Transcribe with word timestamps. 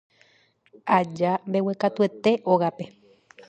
aja 0.97 1.31
mbeguekatuete 1.47 2.31
ógape 2.51 2.85